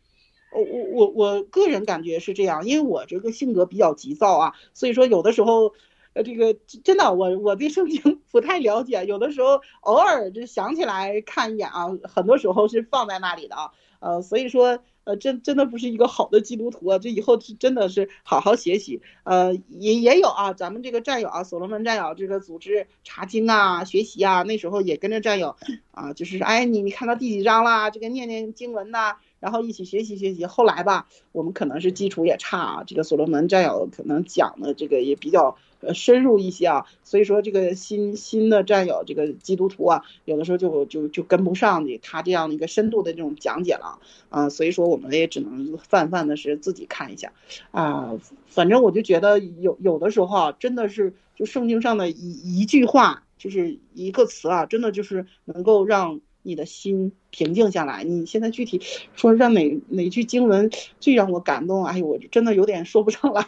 [0.53, 5.73] 我我我我个人感觉是这样，因为我这个性格比较急躁啊，所以说有的时候，
[6.15, 14.79] 呃，这个真的我我对圣经 不太了解，有的时候偶尔就想起来看一眼啊，很多时候是放在那里的啊，呃，所以说。
[15.05, 16.97] 呃，真真的不是一个好的基督徒啊！
[16.97, 19.03] 这以后是真的是好好学习。
[19.23, 25.55] 呃，也也有啊，咱们这个战友啊，所罗门战友这个组织查经啊、学习啊，那时候也跟着战友
[25.91, 27.91] 啊，就是哎，你你看到第几章啦？
[27.91, 30.47] 这个念念经文呐，然后一起学习学习。
[30.47, 35.55] 后来吧，我们可能是基础也差啊，这个所罗门战友可能讲的这个也比较。
[35.85, 47.31] 呃，深入一些啊，所以说这个新新的战友，这个基督徒啊，有的时候就就就跟不上你他这样的一个深度的这种讲解了啊，所以说我们也只能泛泛的是自己看一下
[47.71, 48.15] 啊，
[48.47, 58.03] 反正我就觉得有有的时候啊，真的是就圣经上的一一句话，就是一个词啊，真的就是能够让你的心平静下来。
[58.03, 58.81] 你现在具体
[59.15, 60.69] 说让哪哪句经文
[60.99, 61.85] 最让我感动？
[61.85, 63.47] 哎呦，我真的有点说不上来。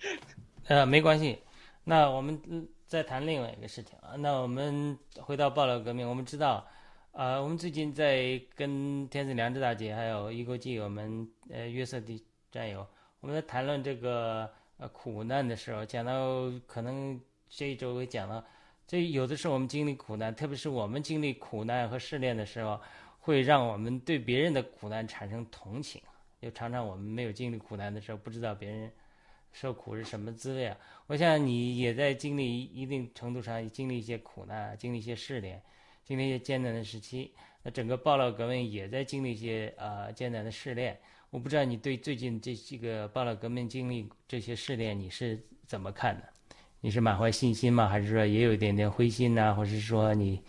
[0.66, 1.38] 呃，没关系。
[1.84, 2.40] 那我们
[2.86, 4.16] 再谈另外一个事情啊。
[4.16, 6.66] 那我们回到爆料革命，我们知道，
[7.12, 12.86] 呃，我们最近在跟天子良知大姐还有异国际我们呃约瑟的战友，
[13.20, 18.42] 我们在谈论这个呃苦难的时候，讲到可能这一周会讲到，
[18.86, 22.80] 这有的时候我们经历苦难，特别是我们经历苦难和试炼的时候，
[23.20, 26.00] 会让我们对别人的苦难产生同情。
[26.40, 28.90] 就常常我们没有经历苦难的时候，不知道别人。
[29.54, 30.76] 受苦是什么滋味啊？
[31.06, 35.62] 我想你也在经历一定程度上经历一些苦难，经历一些试炼，
[36.04, 37.32] 经历一些艰难的时期。
[37.62, 40.98] 那整个爆料革命也在经历一些呃艰难的试炼。
[41.30, 46.24] 我不知道你对最近这几个爆料革命经历这些试炼你是怎么看的？
[46.80, 47.88] 你是满怀信心吗？
[47.88, 49.54] 还是说也有一点点灰心呢？
[49.54, 50.42] 或者是说你，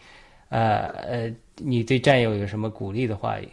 [0.49, 3.47] 呃呃，你对战友有什么鼓励的话语？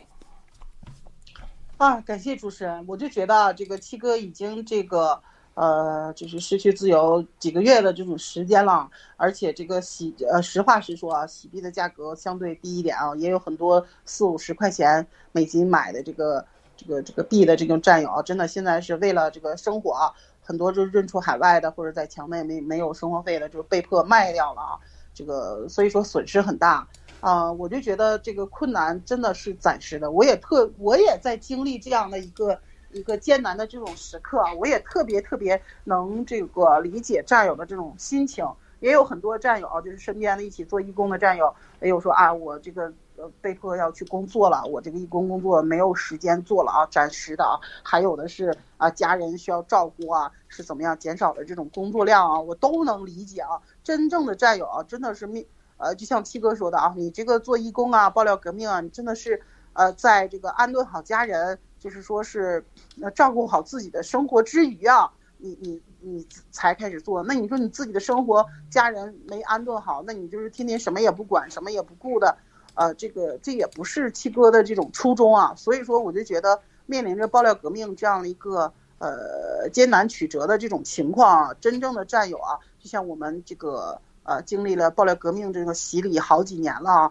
[1.76, 5.22] 啊，感谢主持人，我就觉得这个七哥已经这个。
[5.54, 16.42] 呃，就是失去自由几个月的这种时间了，而且这个洗呃，实话实说啊，洗币的价格相对低一点啊，也有很多四五十块钱美金买的这个
[16.74, 24.78] 这个这个币的这种战友啊，真的现在是为了这个生活啊，很多就认出海外的或者在墙内没没有生活费的，就被迫卖掉了啊，
[25.12, 26.88] 这个所以说损失很大
[27.20, 32.58] 啊，我就觉得这个困难真的是暂时的，我也特我也在经历这样的一个。
[32.92, 38.46] 一个艰难的这种时刻啊，我也特别特别能这个理解战友的这种心情，
[38.80, 53.60] 也有很多战友啊，就是身边的一起做义工的战友，也有说啊，我这个呃被迫要去工作了，我这个义工工作没有时间做了啊，暂时的啊，还有的是啊家人需要照顾啊，是怎么样减少的这种工作量啊，我都能理解啊。
[53.82, 55.46] 真正的战友啊，真的是命
[55.78, 61.58] 呃，就像七哥说的啊，你这个做义工啊，爆料革命啊，你真的是呃，在这个安顿好家人。
[61.82, 62.64] 就是说，是
[63.00, 67.24] 呃照顾好自己的生活之余啊，你你你才开始做。
[67.24, 72.36] 那你说你自己的生活，家人没安顿好，那你就是天天什么也不管，什么也不顾的，
[72.74, 75.52] 呃，这个这也不是七哥的这种初衷啊。
[75.56, 87.10] 所以说，我就觉得面临着爆料革命这样的一个呃艰难曲折的这种情况啊，真正的战友啊，就像我们这个呃经历了爆料革命这个洗礼好几年了啊，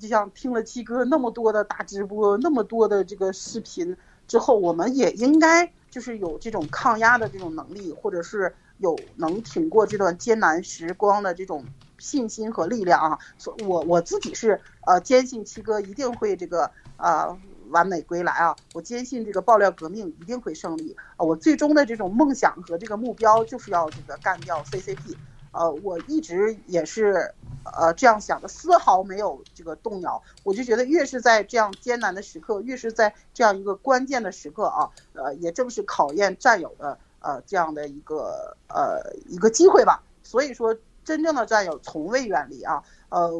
[0.00, 3.96] 就像听了七哥那么多的大直播，那么多的这个视频。
[4.28, 11.64] 之后，我们也应该就是有这种抗压的这种能力，或者是有能挺过这段艰难时光的这种
[11.98, 13.18] 信心和力量啊！
[13.38, 17.36] 所我我自己是呃坚信七哥一定会这个呃
[17.70, 18.54] 完美归来啊！
[18.74, 21.24] 我坚信这个爆料革命一定会胜利啊！
[21.24, 25.16] 我最终的这种梦想和这个目标就是要这个干掉 CCP。
[25.52, 27.32] 呃，我一直也是，
[27.64, 30.22] 呃，这样想的，丝毫没有这个动摇。
[30.44, 40.02] 我就觉得，越是在这样艰难的时刻，越是在这样一个关键的时刻啊，呃，也正是考验战友的呃这样的一个呃一个机会吧。
[40.22, 42.82] 所以说，真正的战友从未远离啊。
[43.08, 43.30] 呃，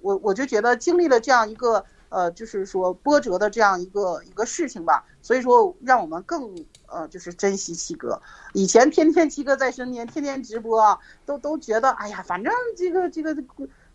[0.00, 1.84] 我我就觉得经历了这样一个。
[2.10, 8.20] 呃，就是说波折的这样一个一个事情吧，所以说让我们更呃，就是珍惜七哥。
[8.52, 13.36] 以前天天七哥在身边，天天直播，都都觉得哎呀，反正这个这个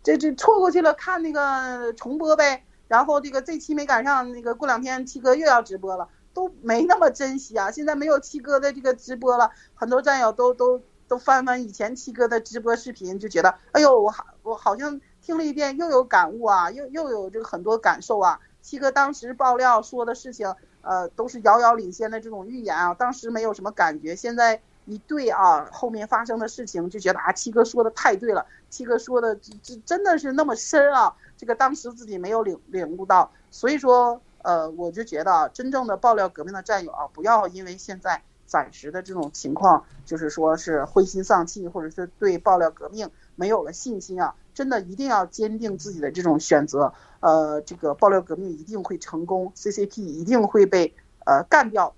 [0.02, 2.64] 这这错过去了，看那个重播呗。
[2.88, 7.70] 然后这个这期没赶上，那个过两天七哥又要直播了，都没那么珍惜啊。
[7.70, 15.00] 现在没有七哥的这个直播了，很多战友都都都翻翻以前七哥的直播视频，就觉得哎呦，我好我好像。
[15.24, 18.38] 听了一遍，又有感悟啊，又又有这个很多感受啊。
[18.60, 20.54] 七哥当时爆料说的事情，
[20.84, 22.94] 呃，都是遥遥领先的这种预言啊。
[22.94, 28.46] 当时没有什么感觉，现在一对啊，后面发生的事情就觉得啊，七哥说的太对了。
[28.70, 46.94] 七哥说的这这真的是那么深啊，这个当时自己没有领领悟到，所以说呃，我就觉得啊，真正的爆料革命的战友啊，不要因为现在暂时的这种情况，就是说是灰心丧气，或者是对爆料革命没有了信心啊，真的一定要坚定自己的这种选择。
[47.20, 50.94] 呃，这个爆料革命一定会成功，CCP 一定会被
[51.26, 51.94] 呃干掉。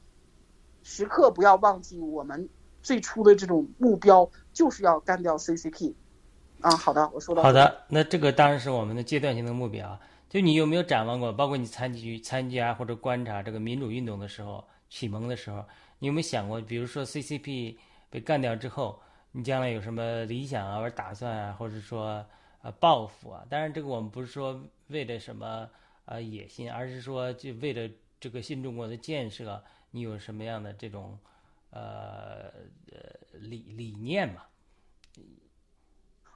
[0.83, 2.49] 时刻不要忘记我们
[2.83, 5.95] 最初的这种目标，就是要干掉 CCP。
[6.61, 9.99] 啊，好的，我说到好的，那这个当然是我们的阶段性的目标。
[10.29, 11.33] 就你有没有展望过？
[11.33, 15.65] 包括你参与参加或者观察这个民主运动的时候，启蒙的时候，
[15.99, 17.77] 你有没有想过，比如说 CCP
[18.11, 18.99] 被干掉之后，
[19.33, 22.25] 你将来有什么理想啊，或者打算啊，或者说
[22.67, 23.47] 呃报复啊？
[23.49, 25.71] 当然，这个我们不是说为了什么
[26.05, 27.89] 呃野心，而是说就为了
[28.19, 29.63] 这个新中国的建设，
[29.93, 31.17] 你有什么样的这种
[31.71, 32.51] 呃
[32.91, 32.99] 呃
[33.35, 34.43] 理理念嘛？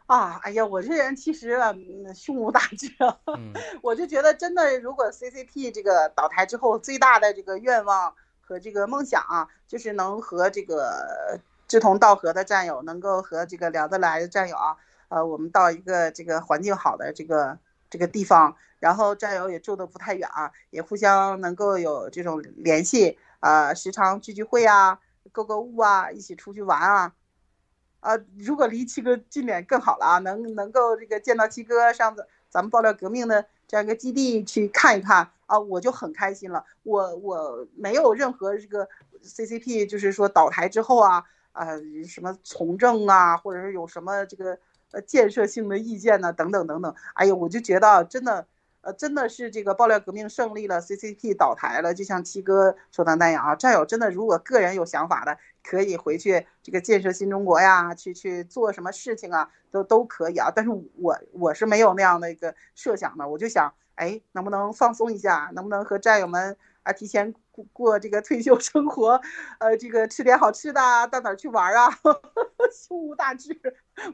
[0.06, 1.74] 啊，哎呀，我这人其实啊，
[2.14, 2.92] 胸无大志，
[3.82, 14.76] 我就觉得真的，如果 CCP 这个倒台之后，最大的这个愿望和这个梦想啊，就是能和这个志同道合的战友，能够和这个聊得来的战友啊，
[15.10, 17.58] 呃，我们到一个这个环境好的这个
[17.90, 25.00] 这个地方，然后战友也住的不太远啊，也互相能够有这种联系啊，时常聚聚会啊，
[25.32, 27.12] 购购物啊，一起出去玩啊。
[28.00, 36.64] 啊，如果离七哥近点更好了啊，能能够这个见到七哥，上次咱们爆料革命的这样一个基地去看一看啊，我就很开心了。
[36.82, 38.88] 我我没有任何这个
[39.22, 41.66] CCP，就是说倒台之后啊，啊
[42.08, 44.58] 什么从政啊，或者是有什么这个
[44.92, 46.94] 呃建设性的意见呢，等等等等。
[47.14, 48.46] 哎呀，我就觉得真的。
[48.82, 53.54] 呃，真的是这个爆料革命胜利了，CCP 倒台了，就像七哥说的那样啊。
[53.54, 60.50] 战友真的，如果个人有想法的，可以回去这个建设新中国呀，去去做什么事情啊，都都可以啊。
[60.50, 69.20] 但是我我是没有那样的一个设想的，我就想，哎，能不能放松一下，能不能和战友们啊提前过过这个退休生活，
[69.58, 71.90] 呃，这个吃点好吃的，到哪儿去玩啊？
[72.72, 73.60] 胸无大志，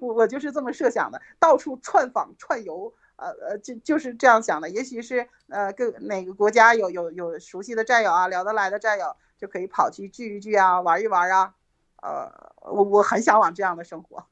[0.00, 2.92] 我我就是这么设想的，到处串访串游。
[3.18, 11.54] 呃呃，就就是这样想的，也许是呃，各哪个国家有有有熟悉的战友啊，聊得来的战友，就可以跑去聚一聚啊，玩一玩啊。
[12.02, 12.30] 呃，
[12.60, 14.22] 我我很向往这样的生活。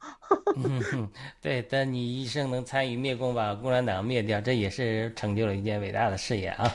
[1.41, 6.71] 对，但你一生能参与灭共，把共产党灭掉，这也是成就了一件伟大的事业啊。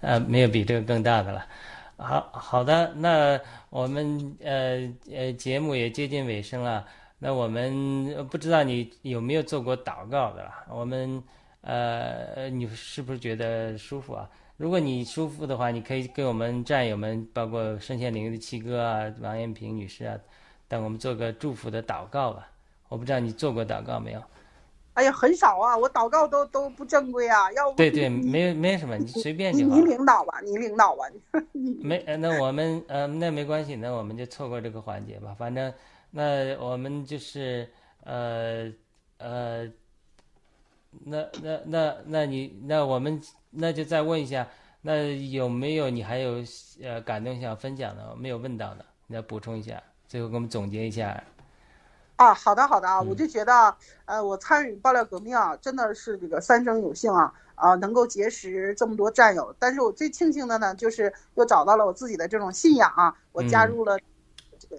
[0.00, 1.46] 呃，没有比这个更大的了。
[1.98, 6.86] 好好的，那我们呃呃节目也接近尾声了，
[7.22, 11.22] 那我们不知道你有没有做过祷告的了，我们。
[11.64, 14.28] 呃，你是不是觉得舒服啊？
[14.56, 20.18] 如果你舒服的话，你可以给我们战友们，包括身陷囹圄的七哥啊、王艳萍女士啊，
[20.66, 22.48] 等我们做个祝福的祷告吧。
[22.88, 24.20] 我不知道你做过祷告没有？
[24.94, 27.52] 哎呀，很少啊，我祷告都都不正规啊。
[27.52, 29.76] 要不对对，没没什么，你随便就好。
[29.76, 31.04] 您领导吧，您领导吧。
[31.52, 35.32] 没，那我们呃，那没关系，那我们就错过这个环节吧。
[35.38, 35.72] 反正
[36.12, 37.68] 那我们就是
[38.04, 38.72] 呃
[39.18, 39.68] 呃。
[41.06, 44.46] 那那那那你那我们那就再问一下，
[44.82, 46.44] 那有没有你还有
[46.82, 48.84] 呃感动想分享的没有问到的？
[49.06, 51.24] 你再补充一下，最后给我们总结一下。
[52.16, 59.56] 啊，好的好的啊，我就觉得呃，我参与爆料革命啊，真的是这个三生有幸啊啊，能够结识这么多战友。
[59.58, 63.98] 但是我最庆幸的呢，就是又找到了我自己的这种信仰啊，我加入了
[64.58, 64.76] 这个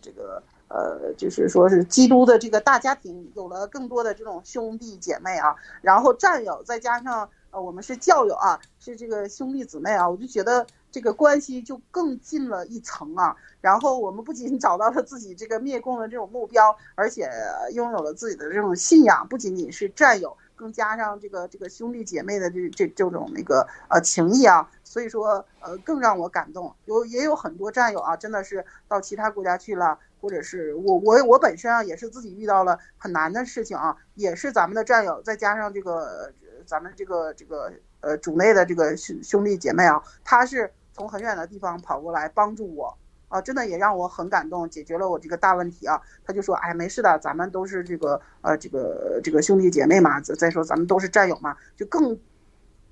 [0.00, 0.40] 这个。
[0.68, 13.34] 呃，就是说是基督的这个大家庭，有了更多的这种兄弟姐妹啊，然后战友，再加上呃我们是教友啊，是这个兄弟姊妹啊，我就觉得这个关系就更近了一层啊。
[13.60, 17.28] 然后我们不仅找到了自己这个灭共的这种目标，而且
[17.72, 26.72] 拥有了自己的这种信仰，不仅仅是战友，更加上这个这个兄弟姐妹的这这这种那个呃情谊啊，所以说呃更让我感动。
[26.84, 29.98] 有也有很多战友啊，真的是到其他国家去了。
[30.20, 36.32] 或者是我我我本身啊，也是自己遇到了很难的事情啊，也是咱们的战友，再加上这个
[36.66, 42.98] 咱们这个这个呃主内的这个兄兄弟姐妹啊，他是从很远的地方跑过来帮助我
[43.28, 46.00] 啊，真的也让我很感动，解决了我这个大问题啊。
[46.24, 52.18] 他就说，哎，没事的，咱们都是这个呃这个这个兄弟姐妹嘛，再说咱们都是战友嘛，就更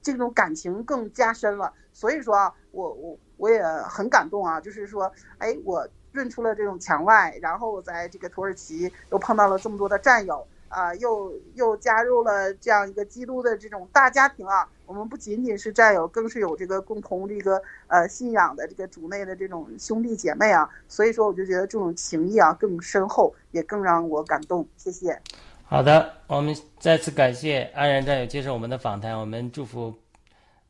[0.00, 1.72] 这种感情更加深了。
[1.92, 5.88] 所以说啊，我我我也很感动啊，就是说，哎我。
[6.16, 14.66] 润出了这种墙外，然后在这个土耳其又碰到了这么多的战友啊，又又加入了这样一个基督的这种大家庭啊。
[14.86, 20.66] 我们不仅仅是战友，更是有这个共同这个呃信仰的这个主内的这种兄弟姐妹啊。
[20.88, 24.66] 所以说，我就觉得这种情谊啊更深厚，也更让我感动。
[24.78, 25.20] 谢谢。
[25.64, 29.92] 好的，我们再次感谢安然战友接受我们的访谈，我们祝福。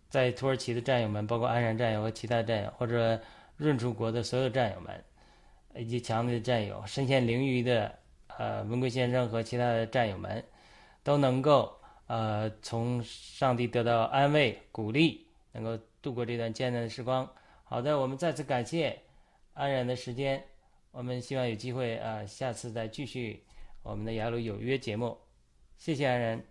[0.09, 3.21] 在土耳其的战友们，包括安然战友和其他战友，或者
[3.57, 4.95] 润出国的所有战友们，
[5.79, 7.99] 以及强烈的战友、身陷囹圄的
[8.39, 10.45] 呃文贵先生和其他的战友们，
[11.03, 17.31] 都能够呃从上帝得到安慰、鼓励，能够度过这段艰难的时光。
[17.65, 19.03] 好的，我们再次感谢
[19.55, 20.45] 安然的时间，
[20.93, 23.45] 我们希望有机会啊、下次再继续
[23.83, 25.19] 我们的雅鲁有约节目。
[25.79, 26.43] 谢谢安然。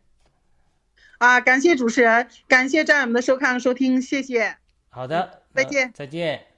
[1.17, 4.57] 啊，感谢主持人，感谢战友们的收看收听，谢谢。
[4.89, 6.54] 好的，再见再见。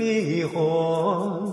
[0.00, 1.52] 迷惑，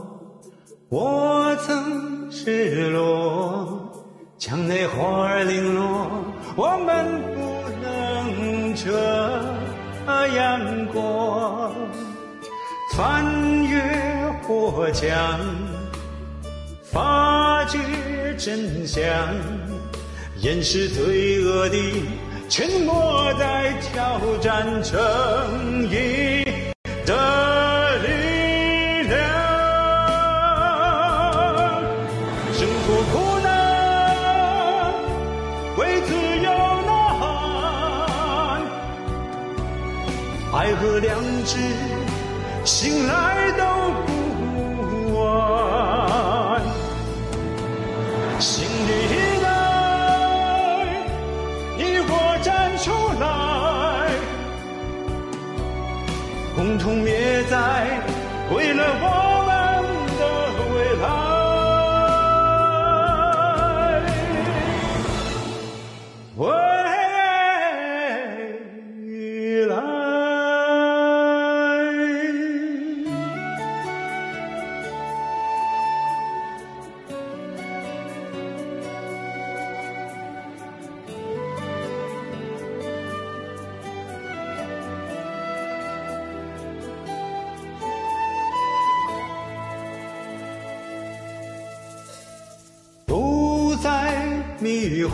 [0.87, 3.91] 我曾失落，
[4.39, 6.07] 墙内花儿零落，
[6.55, 7.41] 我们不
[7.83, 8.87] 能这
[10.33, 11.73] 样过。
[12.95, 13.25] 翻
[13.65, 13.81] 越
[14.43, 15.37] 火墙，
[16.83, 17.77] 发觉
[18.37, 19.03] 真相，
[20.37, 21.77] 掩饰罪恶的
[22.47, 24.95] 沉默，在挑战正
[25.91, 26.36] 义
[41.47, 41.57] 知，
[42.65, 43.63] 醒来都
[44.05, 46.61] 不晚。
[48.37, 49.47] 心里一代，
[51.77, 52.11] 你我
[52.43, 52.91] 站出
[53.23, 53.25] 来，
[56.53, 57.55] 共同灭灾，
[58.53, 59.05] 为了我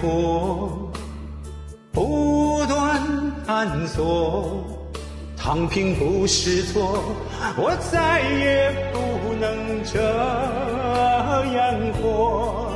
[0.04, 0.70] 迷惑，
[1.94, 3.02] 不断
[3.48, 4.66] 探索，
[5.38, 7.02] 躺平不是错，
[7.56, 10.02] 我再也不能这
[11.56, 12.74] 样活，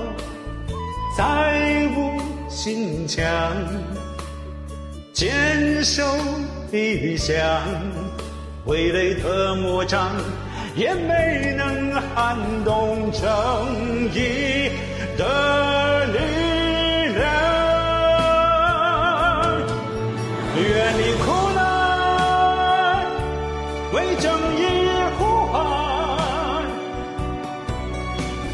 [1.18, 2.18] 再无
[2.50, 3.26] 心墙，
[5.12, 6.04] 坚守
[6.72, 7.36] 理想，
[8.66, 10.12] 挥泪的魔掌
[10.76, 13.26] 也没能撼动正
[14.14, 14.72] 义。
[15.18, 15.66] 的
[20.78, 21.26] 远离苦
[21.56, 21.60] 难，
[23.94, 24.62] 为正义
[25.18, 25.58] 呼喊，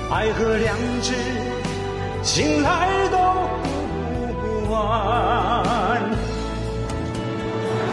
[0.10, 1.14] 爱和良知，
[2.24, 3.18] 醒来都
[4.40, 4.80] 不晚。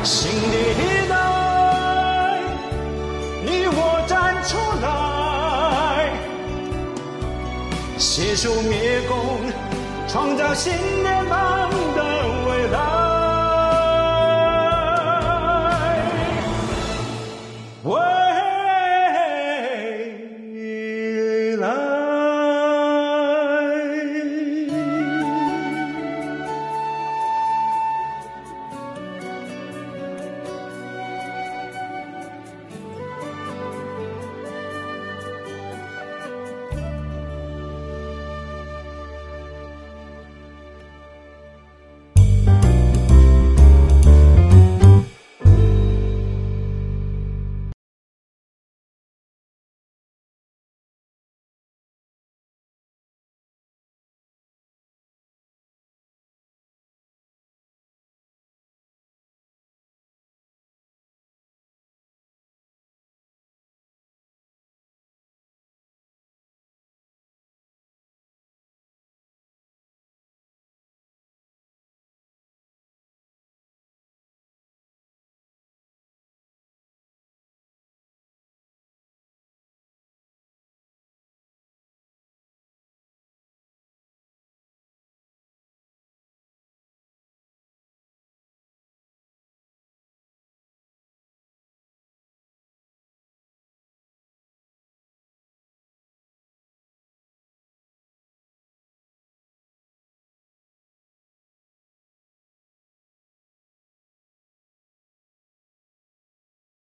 [0.05, 1.13] 新的一代，
[3.45, 4.87] 你我站出来，
[7.99, 9.17] 携手灭共，
[10.07, 10.73] 创造新
[11.03, 11.80] 的未来。